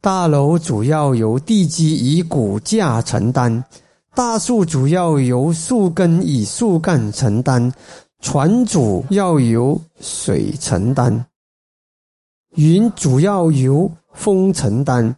[0.00, 3.64] 大楼主要由地基以骨架承担，
[4.14, 7.72] 大树主要由树根以树干承担，
[8.20, 11.26] 船主要由水承担，
[12.54, 15.16] 云主要由风承担，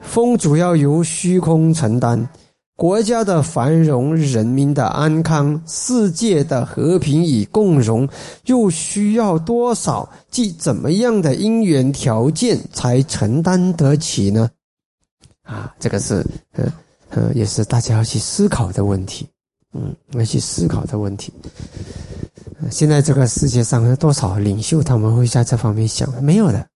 [0.00, 2.28] 风主要由虚空承担。
[2.76, 8.06] 国家的繁荣、人民的安康、世界的和平与共荣，
[8.44, 14.50] 又需要多少即怎么样的因缘条件才承担得起呢？
[15.42, 16.70] 啊，这个是呃
[17.08, 19.26] 呃，也是大家要去思考的问题，
[19.72, 21.32] 嗯，要去思考的问题。
[22.70, 26.12] 现在这个世界上有多少领袖他们会在这方面想？
[26.22, 26.66] 没有的。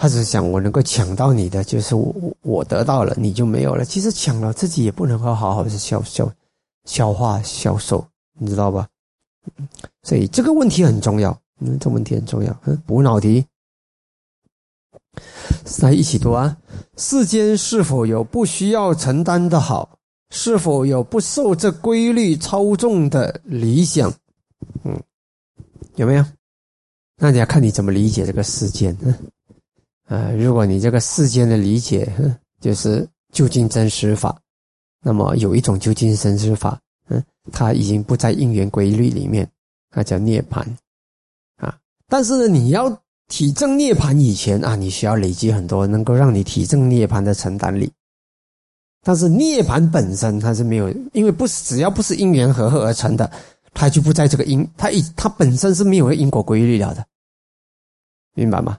[0.00, 3.84] 他只是想我能够抢到你的，就是我我得到了，你就没有了。
[3.84, 6.32] 其实抢了自己也不能够好好的消消
[6.86, 8.02] 消化销售，
[8.38, 8.88] 你知道吧？
[10.02, 12.58] 所以这个问题很重要，嗯，这问题很重要。
[12.64, 13.44] 嗯，补脑题，
[15.82, 16.56] 来一起读啊！
[16.96, 19.98] 世间是否有不需要承担的好？
[20.30, 24.10] 是否有不受这规律操纵的理想？
[24.84, 24.98] 嗯，
[25.96, 26.24] 有没有？
[27.18, 28.96] 那你要看你怎么理解这个世间。
[29.02, 29.14] 嗯。
[30.10, 32.12] 呃，如果你这个世间的理解
[32.60, 34.36] 就是究竟真实法，
[35.04, 36.76] 那么有一种究竟真实法，
[37.08, 37.22] 嗯，
[37.52, 39.48] 它已经不在因缘规律里面，
[39.88, 40.66] 它叫涅槃，
[41.58, 42.90] 啊，但是呢，你要
[43.28, 47.88] 体证涅槃以前啊，你需要累积很多能够让你体证涅槃的承担力，
[49.04, 53.30] 但是涅槃本身它是没有，因为不是只要不是因缘合合而成的，
[53.72, 57.06] 它就不在这个因，它一它本身是没有因果规律了的，
[58.34, 58.76] 明白吗？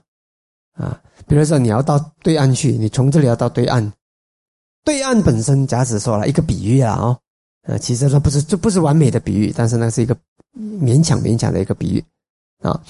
[0.74, 3.92] 啊，比如说你要到对岸去，你从这里要到对岸，
[4.84, 7.18] 对岸本身假使说了一个比喻啊，哦，
[7.64, 10.16] 呃，其实它不是，这不是完美的比喻，但是那是一个
[10.56, 12.04] 勉强勉强的一个比喻
[12.62, 12.80] 啊。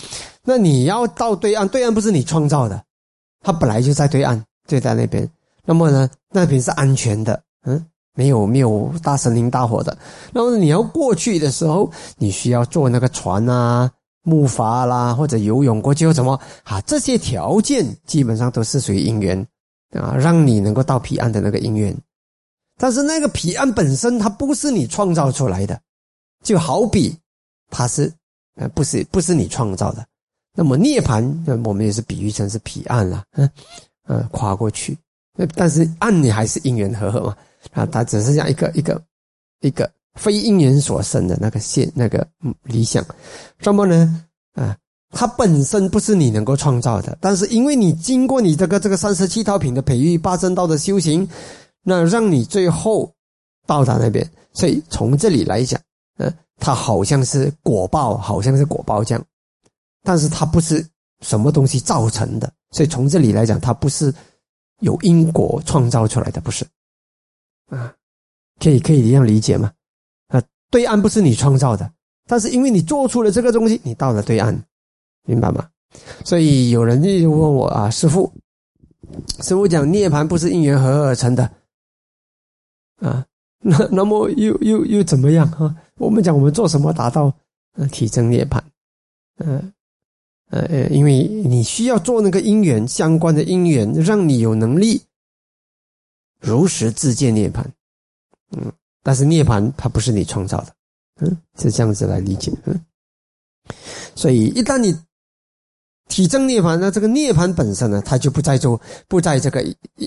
[0.45, 2.83] 那你要到对岸，对岸不是你创造的，
[3.43, 5.29] 它本来就在对岸，就在那边。
[5.65, 9.97] 那么呢，那边是安全的，嗯，没有没有大森林大火的。
[10.33, 13.91] 那么你要过去的时候，你需要坐那个船啊。
[14.23, 19.45] 木筏啦，或者游泳过去或什么啊，这些条件基本上都是属于因缘
[19.93, 21.97] 啊，让你能够到彼岸的那个因缘。
[22.79, 25.81] 但是那个彼岸本身它不是你创造出来的，
[26.43, 27.17] 就好比
[27.71, 28.13] 它是
[28.57, 30.07] 呃不是不是你创造的。
[30.55, 31.25] 那么涅槃，
[31.65, 33.49] 我们也是比喻成是彼岸了，嗯
[34.07, 34.97] 嗯，跨过去。
[35.55, 37.37] 但是岸你还是因缘和合嘛
[37.73, 39.03] 啊，它只是这样一个一个
[39.61, 39.91] 一个。
[40.15, 42.27] 非因缘所生的那个现那个
[42.65, 43.05] 理想，
[43.61, 44.25] 那么呢？
[44.55, 44.77] 啊，
[45.11, 51.27] 它本身不是你能够创造的，但是因为你经过你这个这个三十七套品的培育、八正道的修行，
[51.83, 53.11] 那让你最后
[53.67, 54.31] 到达那边。
[54.53, 55.81] 所以从这里来讲，
[56.19, 59.25] 嗯，它好像是果报，好像是果报这样，
[60.03, 60.87] 但是它不是
[61.21, 62.53] 什么东西造成的。
[62.71, 64.13] 所以从这里来讲，它不是
[64.81, 66.67] 有因果创造出来的，不是
[67.71, 67.95] 啊？
[68.61, 69.73] 可以可以这样理解吗？
[70.73, 71.93] 对岸不是你创造的，
[72.27, 74.59] 但是因为你做出了这个东西，你到了对岸，
[75.25, 75.69] 明白吗？
[76.25, 78.33] 所以有人就问我啊，师傅，
[79.43, 81.45] 师傅讲涅槃不是因缘合而成的
[83.01, 83.27] 啊，
[83.61, 85.77] 那那么又又又怎么样啊？
[85.99, 87.31] 我们讲我们做什么达到
[87.75, 88.59] 呃体证涅槃？
[89.37, 89.73] 嗯
[90.49, 95.03] 呃呃，因为你需要做那个因缘相关的因缘，让你有能力
[96.41, 97.65] 如实自见涅槃，
[98.57, 98.73] 嗯。
[99.03, 100.67] 但是涅槃它不是你创造的，
[101.21, 102.81] 嗯，是这样子来理解，嗯，
[104.15, 104.97] 所以一旦你
[106.09, 109.65] 体证涅槃，那这个涅槃本身呢，它就不再做，不在这个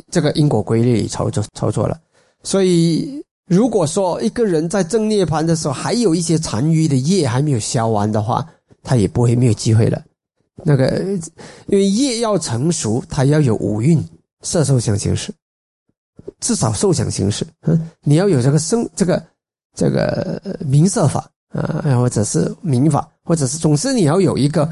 [0.09, 2.00] 这个因果规律里操作操作了。
[2.44, 8.47] 所以如果说一个人在证涅槃的时候，还有一些残余的业还没有消完的话，
[8.83, 10.03] 他也不会没有机会了。
[10.63, 11.03] 那个
[11.67, 14.01] 因为业要成熟，它要有五蕴
[14.41, 15.33] 色受想行识。
[16.39, 19.23] 至少受想行识，嗯，你要有这个生这个
[19.73, 24.71] 这个明色法啊，或者是明法，或者是总之你要有一个，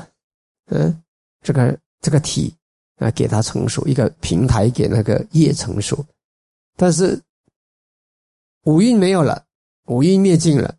[0.67, 1.01] 嗯，
[1.41, 2.53] 这个这个体
[2.97, 6.03] 啊，给它成熟一个平台，给那个业成熟。
[6.75, 7.19] 但是
[8.66, 9.43] 五蕴没有了，
[9.87, 10.73] 五蕴灭尽了，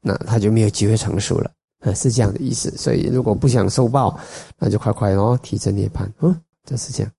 [0.00, 1.50] 那他就没有机会成熟了，
[1.80, 2.70] 啊，是这样的意思。
[2.76, 4.18] 所以如果不想受报，
[4.58, 7.12] 那就快快哦，提着涅槃，嗯，就是这样。